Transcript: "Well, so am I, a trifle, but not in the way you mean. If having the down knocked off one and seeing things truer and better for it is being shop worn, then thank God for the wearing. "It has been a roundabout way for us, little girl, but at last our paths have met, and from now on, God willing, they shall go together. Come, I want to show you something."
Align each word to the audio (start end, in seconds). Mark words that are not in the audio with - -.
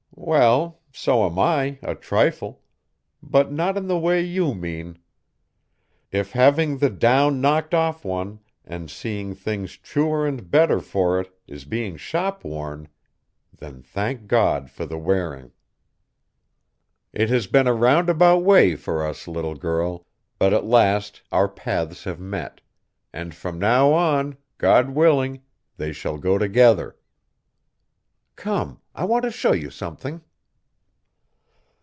"Well, 0.13 0.79
so 0.93 1.25
am 1.25 1.39
I, 1.39 1.79
a 1.81 1.95
trifle, 1.95 2.61
but 3.23 3.51
not 3.51 3.75
in 3.75 3.87
the 3.87 3.97
way 3.97 4.21
you 4.21 4.53
mean. 4.53 4.99
If 6.11 6.31
having 6.33 6.77
the 6.77 6.91
down 6.91 7.41
knocked 7.41 7.73
off 7.73 8.05
one 8.05 8.39
and 8.63 8.89
seeing 8.91 9.33
things 9.33 9.77
truer 9.77 10.27
and 10.27 10.49
better 10.51 10.79
for 10.79 11.19
it 11.19 11.33
is 11.47 11.65
being 11.65 11.97
shop 11.97 12.43
worn, 12.43 12.87
then 13.53 13.81
thank 13.81 14.27
God 14.27 14.69
for 14.69 14.85
the 14.85 14.97
wearing. 14.99 15.51
"It 17.11 17.29
has 17.29 17.47
been 17.47 17.65
a 17.67 17.73
roundabout 17.73 18.43
way 18.43 18.75
for 18.75 19.03
us, 19.05 19.27
little 19.27 19.55
girl, 19.55 20.05
but 20.37 20.53
at 20.53 20.63
last 20.65 21.23
our 21.31 21.47
paths 21.49 22.03
have 22.03 22.19
met, 22.19 22.61
and 23.11 23.33
from 23.33 23.57
now 23.59 23.91
on, 23.91 24.37
God 24.59 24.91
willing, 24.91 25.41
they 25.77 25.91
shall 25.91 26.17
go 26.19 26.37
together. 26.37 26.95
Come, 28.37 28.79
I 28.95 29.05
want 29.05 29.23
to 29.23 29.31
show 29.31 29.53
you 29.53 29.69
something." 29.69 30.21